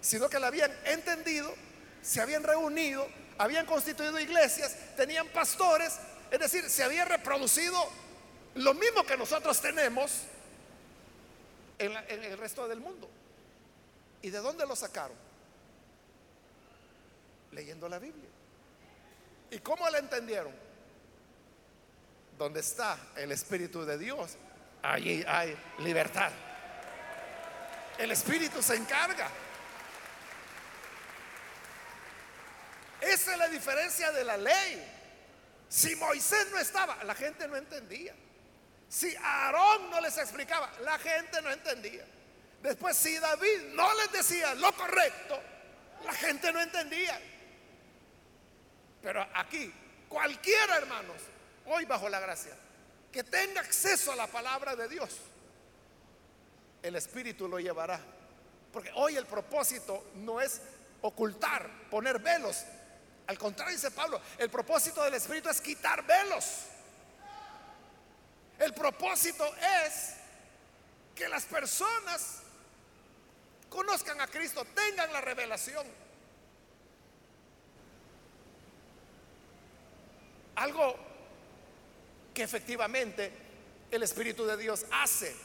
[0.02, 1.54] sino que la habían entendido,
[2.02, 6.00] se habían reunido, habían constituido iglesias, tenían pastores,
[6.32, 7.78] es decir, se había reproducido
[8.56, 10.24] lo mismo que nosotros tenemos
[11.80, 13.10] en, el resto del mundo.
[14.22, 15.18] ¿Y de dónde lo sacaron?
[17.52, 18.30] Leyendo la Biblia.
[19.52, 20.54] ¿Y cómo la entendieron?
[22.38, 24.38] Donde está el Espíritu de Dios,
[24.82, 26.32] allí hay libertad.
[27.98, 29.30] El Espíritu se encarga.
[33.02, 34.92] Esa es la diferencia de la ley.
[35.68, 38.14] Si Moisés no estaba, la gente no entendía.
[38.88, 42.06] Si Aarón no les explicaba, la gente no entendía.
[42.62, 45.42] Después, si David no les decía lo correcto,
[46.06, 47.20] la gente no entendía.
[49.02, 49.74] Pero aquí,
[50.08, 51.22] cualquiera, hermanos,
[51.66, 52.54] hoy bajo la gracia,
[53.12, 55.10] que tenga acceso a la palabra de Dios,
[56.84, 58.00] el Espíritu lo llevará.
[58.72, 60.62] Porque hoy el propósito no es
[61.02, 62.64] ocultar, poner velos.
[63.28, 66.46] Al contrario, dice Pablo, el propósito del Espíritu es quitar velos.
[68.60, 69.46] El propósito
[69.86, 70.16] es
[71.16, 72.40] que las personas
[73.70, 75.86] conozcan a Cristo, tengan la revelación.
[80.56, 80.96] Algo
[82.34, 83.32] que efectivamente
[83.90, 85.36] el Espíritu de Dios hace.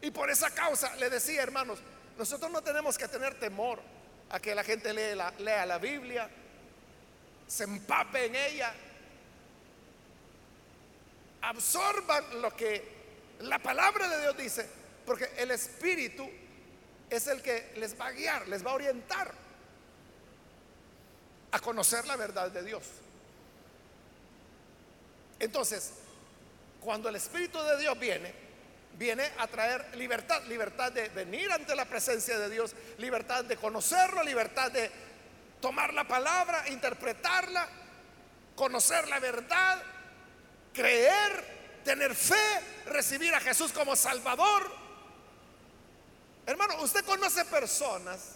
[0.00, 1.78] Y por esa causa le decía, hermanos,
[2.16, 3.80] nosotros no tenemos que tener temor
[4.30, 6.28] a que la gente lea la, Biblia,
[7.46, 8.74] se empape en ella,
[11.42, 12.96] absorban lo que
[13.40, 14.68] la palabra de Dios dice,
[15.06, 16.28] porque el Espíritu
[17.08, 19.32] es el que les va a guiar, les va a orientar
[21.50, 22.82] a conocer la verdad de Dios.
[25.38, 25.92] Entonces,
[26.80, 28.47] cuando el Espíritu de Dios viene,
[28.98, 34.24] viene a traer libertad, libertad de venir ante la presencia de Dios, libertad de conocerlo,
[34.24, 34.90] libertad de
[35.60, 37.68] tomar la palabra, interpretarla,
[38.56, 39.80] conocer la verdad,
[40.74, 42.34] creer, tener fe,
[42.86, 44.68] recibir a Jesús como Salvador.
[46.44, 48.34] Hermano, usted conoce personas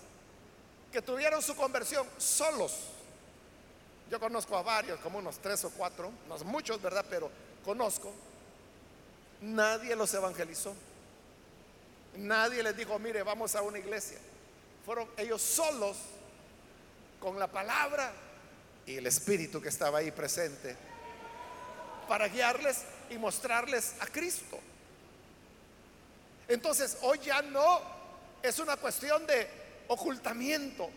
[0.93, 2.89] que tuvieron su conversión solos.
[4.11, 7.05] Yo conozco a varios, como unos tres o cuatro, no muchos, ¿verdad?
[7.09, 7.31] Pero
[7.65, 8.15] conozco.
[9.43, 10.75] Nadie los evangelizó.
[12.17, 14.19] Nadie les dijo, mire, vamos a una iglesia.
[14.87, 15.97] Fueron ellos solos
[17.19, 18.13] con la palabra
[18.87, 20.77] y el Espíritu que estaba ahí presente
[22.09, 24.61] para guiarles y mostrarles a Cristo.
[26.47, 27.81] Entonces, hoy ya no
[28.43, 29.49] es una cuestión de
[29.89, 30.89] ocultamiento,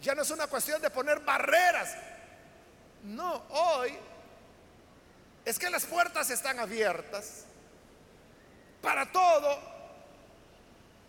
[0.00, 1.94] ya no es una cuestión de poner barreras.
[3.04, 3.94] No, hoy
[5.44, 7.45] es que las puertas están abiertas
[8.86, 9.58] para todo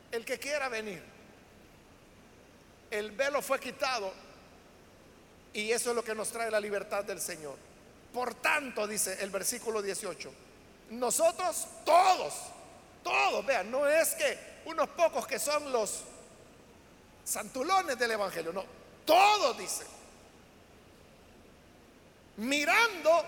[0.09, 0.99] el que quiera venir.
[2.89, 4.11] El velo fue quitado
[5.53, 7.55] y eso es lo que nos trae la libertad del Señor.
[8.11, 10.33] Por tanto, dice el versículo 18,
[10.89, 12.33] nosotros todos,
[13.03, 16.01] todos, vean, no es que unos pocos que son los
[17.23, 18.65] santulones del Evangelio, no,
[19.05, 19.85] todos dice,
[22.37, 23.23] mirando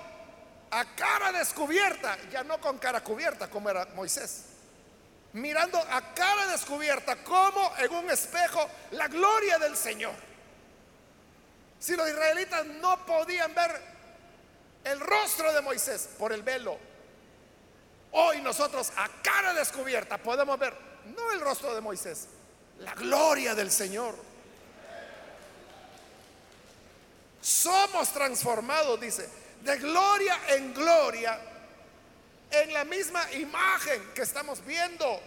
[0.71, 4.45] a cara descubierta, ya no con cara cubierta como era Moisés,
[5.33, 10.13] mirando a cara descubierta como en un espejo la gloria del Señor.
[11.79, 13.81] Si los israelitas no podían ver
[14.83, 16.77] el rostro de Moisés por el velo.
[18.11, 20.73] Hoy nosotros a cara descubierta podemos ver
[21.15, 22.27] no el rostro de Moisés,
[22.79, 24.15] la gloria del Señor.
[27.41, 29.29] Somos transformados, dice,
[29.63, 31.39] de gloria en gloria
[32.51, 35.19] en la misma imagen que estamos viendo,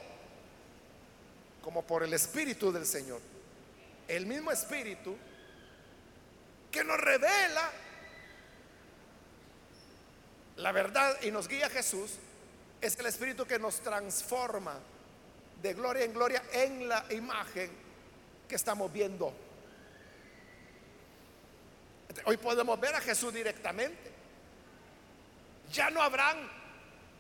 [1.62, 3.20] como por el Espíritu del Señor.
[4.09, 5.16] El mismo Espíritu
[6.70, 7.70] que nos revela
[10.57, 12.12] la verdad y nos guía Jesús
[12.80, 14.78] es el Espíritu que nos transforma
[15.62, 17.70] de gloria en gloria en la imagen
[18.48, 19.32] que estamos viendo.
[22.24, 24.11] Hoy podemos ver a Jesús directamente.
[25.72, 26.36] Ya no habrán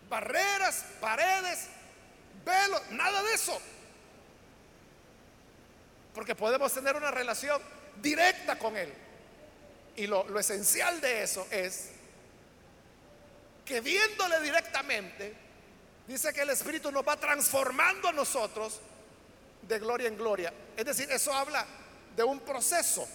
[0.08, 1.68] barreras, paredes,
[2.44, 3.60] velos, nada de eso.
[6.14, 7.60] Porque podemos tener una relación
[8.00, 8.92] directa con Él.
[9.96, 11.90] Y lo, esencial de eso es
[13.64, 15.34] que viéndole directamente
[16.06, 18.80] dice que el Espíritu nos va transformando a nosotros
[19.62, 20.52] de gloria en gloria.
[20.76, 21.66] Es decir, eso habla
[22.14, 23.08] de un proceso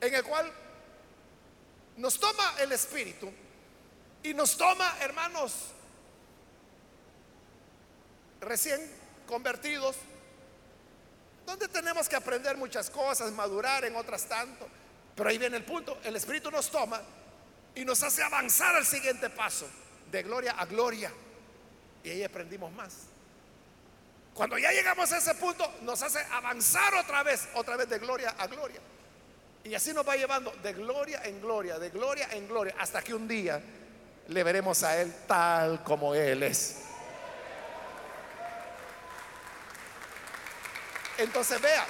[0.00, 0.52] en el cual
[1.96, 3.32] nos toma el Espíritu
[4.22, 5.52] y nos toma, hermanos,
[8.40, 8.80] recién
[9.26, 9.96] convertidos,
[11.44, 14.68] donde tenemos que aprender muchas cosas, madurar en otras tanto.
[15.14, 17.00] Pero ahí viene el punto, el Espíritu nos toma
[17.74, 19.68] y nos hace avanzar al siguiente paso,
[20.10, 21.12] de gloria a gloria.
[22.04, 22.94] Y ahí aprendimos más.
[24.34, 28.34] Cuando ya llegamos a ese punto, nos hace avanzar otra vez, otra vez de gloria
[28.36, 28.80] a gloria.
[29.64, 33.14] Y así nos va llevando de gloria en gloria, de gloria en gloria, hasta que
[33.14, 33.60] un día
[34.28, 36.82] le veremos a Él tal como Él es.
[41.18, 41.86] Entonces vea,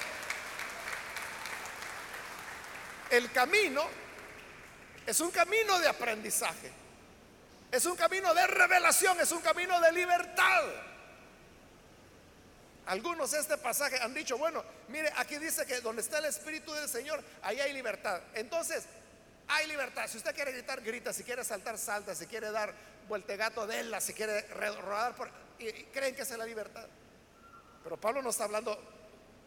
[3.10, 3.82] el camino
[5.04, 6.70] es un camino de aprendizaje,
[7.72, 10.64] es un camino de revelación, es un camino de libertad.
[12.86, 16.88] Algunos este pasaje han dicho, bueno, mire, aquí dice que donde está el Espíritu del
[16.88, 18.20] Señor, ahí hay libertad.
[18.34, 18.84] Entonces,
[19.48, 20.08] hay libertad.
[20.08, 21.12] Si usted quiere gritar, grita.
[21.12, 22.14] Si quiere saltar, salta.
[22.14, 22.74] Si quiere dar
[23.08, 25.30] vueltegato, la Si quiere rodar por...
[25.58, 26.86] Y, creen que esa es la libertad.
[27.82, 28.76] Pero Pablo no está hablando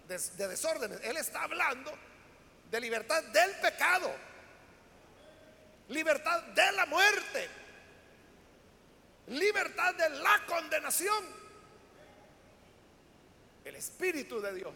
[0.07, 0.99] de, de desórdenes.
[1.03, 1.91] Él está hablando
[2.71, 4.11] de libertad del pecado.
[5.89, 7.49] Libertad de la muerte.
[9.27, 11.25] Libertad de la condenación.
[13.65, 14.73] El Espíritu de Dios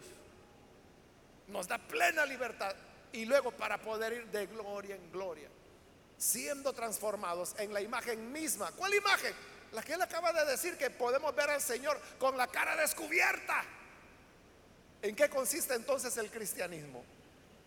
[1.48, 2.74] nos da plena libertad
[3.14, 5.48] y luego para poder ir de gloria en gloria,
[6.18, 8.72] siendo transformados en la imagen misma.
[8.72, 9.32] ¿Cuál imagen?
[9.72, 13.64] La que él acaba de decir que podemos ver al Señor con la cara descubierta.
[15.00, 17.04] ¿En qué consiste entonces el cristianismo?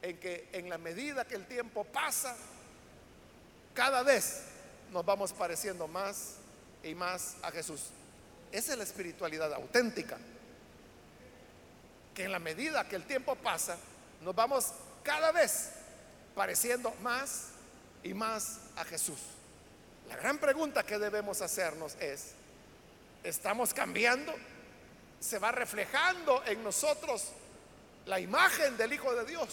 [0.01, 2.35] En que en la medida que el tiempo pasa,
[3.73, 4.41] cada vez
[4.91, 6.35] nos vamos pareciendo más
[6.83, 7.83] y más a Jesús.
[8.51, 10.17] Esa es la espiritualidad auténtica.
[12.13, 13.77] Que en la medida que el tiempo pasa,
[14.21, 14.73] nos vamos
[15.07, 15.69] cada vez
[16.35, 17.51] pareciendo más
[18.03, 19.17] y más a Jesús.
[20.09, 22.33] La gran pregunta que debemos hacernos es,
[23.23, 24.35] ¿estamos cambiando?
[25.21, 27.29] ¿Se va reflejando en nosotros
[28.05, 29.49] la imagen del Hijo de Dios?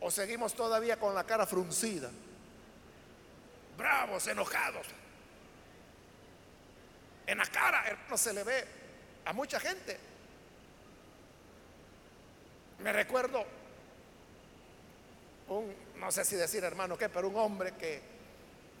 [0.00, 2.10] ¿O seguimos todavía con la cara fruncida?
[3.78, 4.88] Bravos, enojados.
[7.28, 8.64] En la cara, no se le ve
[9.24, 10.11] a mucha gente
[12.82, 13.44] me recuerdo
[15.48, 18.00] un, no sé si decir hermano qué, pero un hombre que,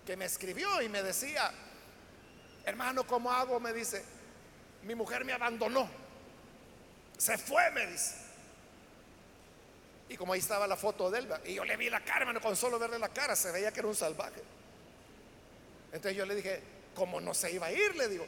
[0.04, 1.52] que me escribió y me decía,
[2.64, 3.60] hermano, ¿cómo hago?
[3.60, 4.04] Me dice,
[4.82, 5.88] mi mujer me abandonó,
[7.16, 8.16] se fue, me dice.
[10.08, 12.40] Y como ahí estaba la foto de él, y yo le vi la cara, hermano,
[12.40, 14.42] con solo verle la cara, se veía que era un salvaje.
[15.92, 16.60] Entonces yo le dije,
[16.94, 17.94] ¿cómo no se iba a ir?
[17.96, 18.26] Le digo,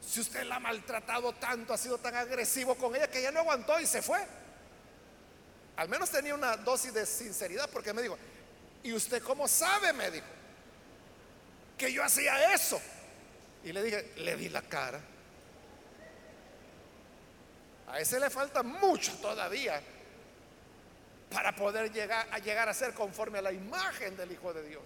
[0.00, 3.40] si usted la ha maltratado tanto, ha sido tan agresivo con ella que ella no
[3.40, 4.20] aguantó y se fue.
[5.76, 8.18] Al menos tenía una dosis de sinceridad porque me dijo,
[8.82, 9.92] ¿y usted cómo sabe?
[9.92, 10.26] Me dijo,
[11.78, 12.80] que yo hacía eso.
[13.64, 15.00] Y le dije, le vi la cara.
[17.88, 19.82] A ese le falta mucho todavía
[21.30, 24.82] para poder llegar a llegar a ser conforme a la imagen del Hijo de Dios.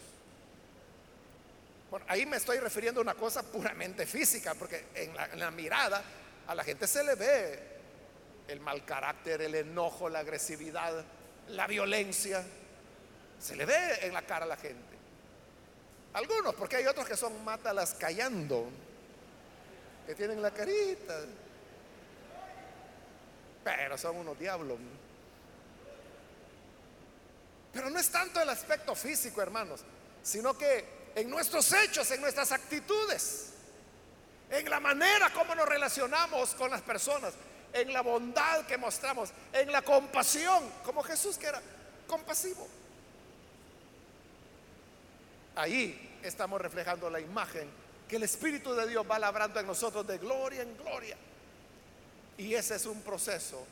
[1.91, 5.51] Bueno, ahí me estoy refiriendo a una cosa puramente física, porque en la, en la
[5.51, 6.03] mirada
[6.47, 7.76] a la gente se le ve
[8.49, 11.05] el mal carácter, el enojo, la agresividad,
[11.49, 12.45] la violencia.
[13.39, 14.97] Se le ve en la cara a la gente.
[16.15, 18.69] Algunos, porque hay otros que son mátalas callando,
[20.07, 21.21] que tienen la carita.
[23.63, 24.79] Pero son unos diablos.
[27.73, 29.83] Pero no es tanto el aspecto físico, hermanos,
[30.23, 33.53] sino que en nuestros hechos, en nuestras actitudes,
[34.49, 37.35] en la manera como nos relacionamos con las personas,
[37.77, 41.61] en la bondad que mostramos, en la compasión, como Jesús que era
[42.07, 42.67] compasivo.
[45.55, 47.69] Ahí estamos reflejando la imagen
[48.09, 51.17] que el Espíritu de Dios va labrando en nosotros de gloria en gloria.
[52.39, 53.67] Y ese es un proceso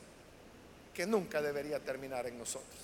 [0.93, 2.81] que nunca debería terminar en nosotros.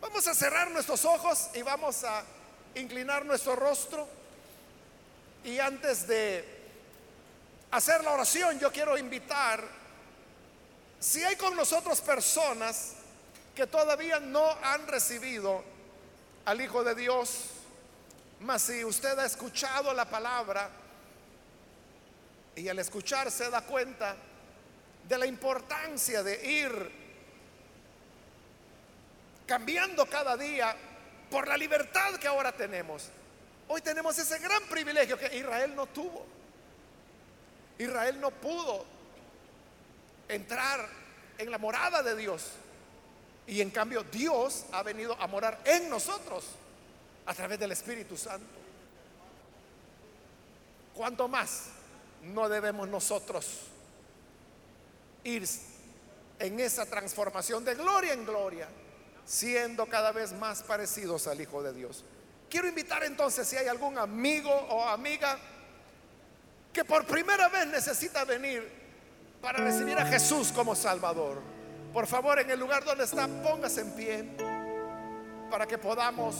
[0.00, 2.24] Vamos a cerrar nuestros ojos y vamos a
[2.74, 4.08] inclinar nuestro rostro.
[5.44, 6.59] Y antes de
[7.70, 9.62] hacer la oración, yo quiero invitar,
[10.98, 12.92] si hay con nosotros personas
[13.54, 15.64] que todavía no han recibido
[16.44, 17.44] al Hijo de Dios,
[18.40, 20.70] mas si usted ha escuchado la palabra
[22.56, 24.16] y al escuchar se da cuenta
[25.08, 27.00] de la importancia de ir
[29.46, 30.74] cambiando cada día
[31.30, 33.10] por la libertad que ahora tenemos,
[33.72, 36.26] Hoy tenemos ese gran privilegio que Israel no tuvo.
[37.80, 38.84] Israel no pudo
[40.28, 40.86] entrar
[41.38, 42.50] en la morada de Dios.
[43.46, 46.44] Y en cambio Dios ha venido a morar en nosotros
[47.24, 48.46] a través del Espíritu Santo.
[50.94, 51.68] ¿Cuánto más
[52.22, 53.46] no debemos nosotros
[55.24, 55.48] ir
[56.38, 58.68] en esa transformación de gloria en gloria,
[59.24, 62.04] siendo cada vez más parecidos al Hijo de Dios?
[62.50, 65.38] Quiero invitar entonces si hay algún amigo o amiga
[66.72, 68.80] que por primera vez necesita venir
[69.40, 71.40] para recibir a Jesús como Salvador.
[71.92, 74.24] Por favor, en el lugar donde está, póngase en pie
[75.50, 76.36] para que podamos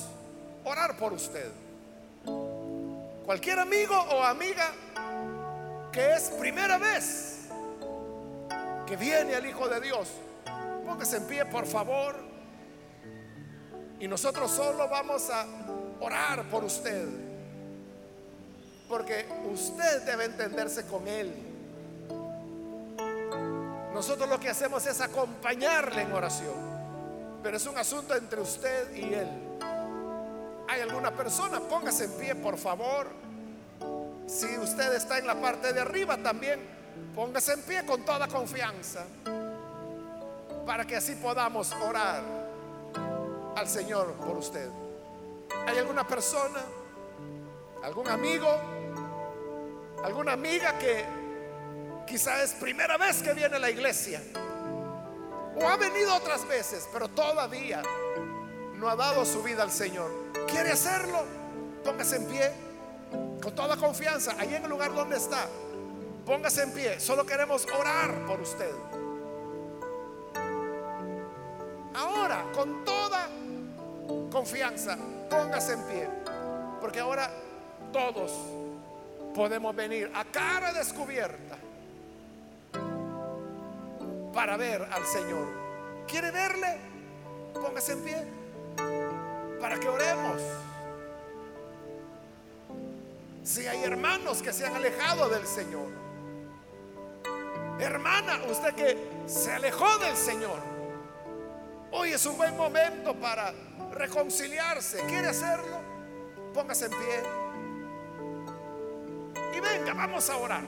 [0.64, 1.50] orar por usted.
[3.24, 4.72] Cualquier amigo o amiga
[5.92, 7.48] que es primera vez
[8.86, 10.08] que viene al Hijo de Dios,
[10.84, 12.16] póngase en pie, por favor.
[13.98, 15.46] Y nosotros solo vamos a
[16.00, 17.29] orar por usted.
[18.90, 21.32] Porque usted debe entenderse con Él.
[23.94, 26.54] Nosotros lo que hacemos es acompañarle en oración.
[27.40, 29.28] Pero es un asunto entre usted y Él.
[30.68, 31.60] ¿Hay alguna persona?
[31.60, 33.06] Póngase en pie, por favor.
[34.26, 36.60] Si usted está en la parte de arriba también,
[37.14, 39.04] póngase en pie con toda confianza.
[40.66, 42.22] Para que así podamos orar
[43.54, 44.68] al Señor por usted.
[45.68, 46.60] ¿Hay alguna persona?
[47.82, 48.79] ¿Algún amigo?
[50.04, 51.04] ¿Alguna amiga que
[52.06, 54.22] quizá es primera vez que viene a la iglesia?
[55.56, 57.82] O ha venido otras veces, pero todavía
[58.76, 60.10] no ha dado su vida al Señor.
[60.48, 61.24] ¿Quiere hacerlo?
[61.84, 62.50] Póngase en pie
[63.42, 65.46] con toda confianza, ahí en el lugar donde está.
[66.24, 67.00] Póngase en pie.
[67.00, 68.72] Solo queremos orar por usted.
[71.94, 73.28] Ahora, con toda
[74.30, 74.96] confianza,
[75.28, 76.08] póngase en pie.
[76.80, 77.30] Porque ahora
[77.92, 78.32] todos
[79.34, 81.56] podemos venir a cara descubierta
[84.32, 85.46] para ver al Señor.
[86.06, 86.78] ¿Quiere verle?
[87.54, 88.24] Póngase en pie
[89.60, 90.42] para que oremos.
[93.44, 95.88] Si hay hermanos que se han alejado del Señor,
[97.80, 100.58] hermana, usted que se alejó del Señor,
[101.90, 103.52] hoy es un buen momento para
[103.92, 105.00] reconciliarse.
[105.08, 105.78] ¿Quiere hacerlo?
[106.54, 107.49] Póngase en pie.
[109.54, 110.64] Y venga, vamos a orar.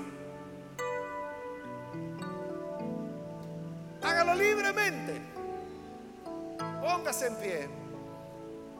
[4.02, 5.20] Hágalo libremente.
[6.80, 7.68] Póngase en pie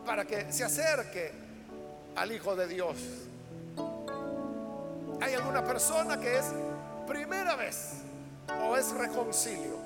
[0.04, 1.32] para que se acerque
[2.16, 2.96] al Hijo de Dios.
[5.20, 6.46] ¿Hay alguna persona que es
[7.06, 8.02] primera vez
[8.66, 9.76] o es reconcilio?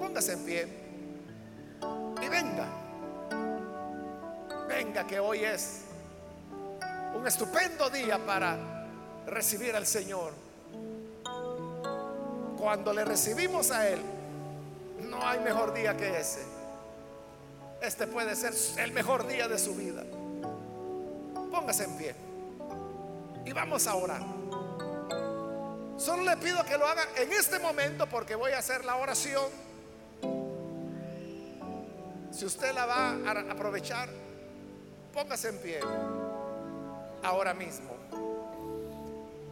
[0.00, 0.68] Póngase en pie
[2.22, 2.66] y venga.
[4.66, 5.85] Venga que hoy es
[7.16, 8.56] un estupendo día para
[9.26, 10.32] recibir al Señor.
[12.58, 14.00] Cuando le recibimos a Él,
[15.08, 16.44] no hay mejor día que ese.
[17.80, 20.04] Este puede ser el mejor día de su vida.
[21.50, 22.14] Póngase en pie
[23.44, 24.22] y vamos a orar.
[25.96, 29.50] Solo le pido que lo haga en este momento porque voy a hacer la oración.
[32.30, 34.10] Si usted la va a aprovechar,
[35.14, 35.80] póngase en pie
[37.26, 37.96] ahora mismo.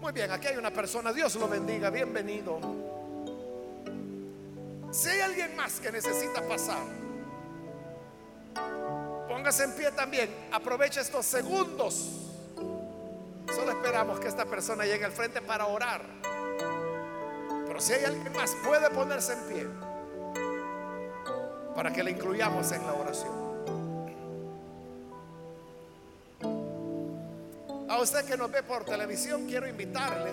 [0.00, 2.58] Muy bien, aquí hay una persona, Dios lo bendiga, bienvenido.
[4.92, 6.82] Si hay alguien más que necesita pasar,
[9.28, 12.20] póngase en pie también, aproveche estos segundos.
[13.54, 16.02] Solo esperamos que esta persona llegue al frente para orar.
[17.66, 19.66] Pero si hay alguien más, puede ponerse en pie
[21.74, 23.43] para que le incluyamos en la oración.
[27.95, 30.32] A usted que nos ve por televisión, quiero invitarle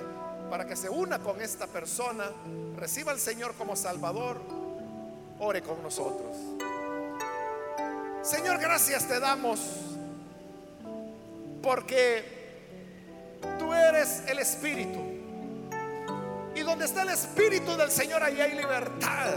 [0.49, 2.25] para que se una con esta persona,
[2.75, 4.41] reciba al Señor como Salvador,
[5.37, 6.35] ore con nosotros.
[8.23, 9.59] Señor, gracias te damos
[11.61, 12.23] porque
[13.59, 14.99] tú eres el Espíritu.
[16.55, 19.35] Y donde está el Espíritu del Señor, ahí hay libertad.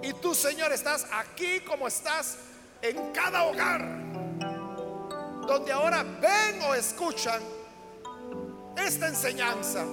[0.00, 2.38] Y tú, Señor, estás aquí como estás
[2.80, 4.09] en cada hogar
[5.50, 7.42] donde ahora ven o escuchan
[8.76, 9.84] esta enseñanza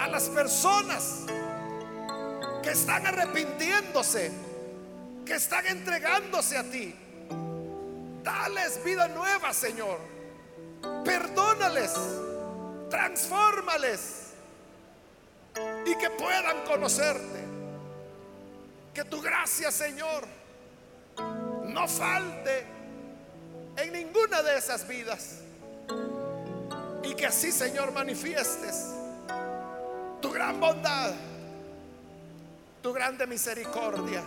[0.00, 1.26] a las personas
[2.60, 4.32] que están arrepintiéndose,
[5.24, 6.92] que están entregándose a ti.
[8.24, 10.00] Dales vida nueva, Señor.
[11.04, 11.94] Perdónales,
[12.90, 14.32] transfórmales
[15.86, 17.44] y que puedan conocerte.
[18.92, 20.26] Que tu gracia, Señor,
[21.62, 22.79] no falte
[23.82, 25.38] en ninguna de esas vidas.
[27.02, 28.86] Y que así, Señor, manifiestes
[30.20, 31.12] tu gran bondad,
[32.82, 34.22] tu grande misericordia,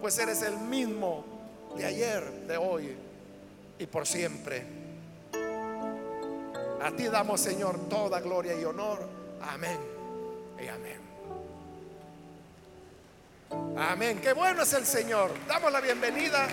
[0.00, 1.24] pues eres el mismo
[1.76, 2.96] de ayer, de hoy
[3.78, 4.64] y por siempre.
[6.82, 9.06] A ti damos, Señor, toda gloria y honor.
[9.40, 9.78] Amén
[10.60, 11.00] y amén.
[13.76, 14.20] Amén.
[14.20, 15.30] Qué bueno es el Señor.
[15.46, 16.46] Damos la bienvenida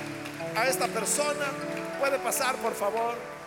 [0.56, 1.46] a esta persona.
[2.00, 3.39] Puede pasar, por favor.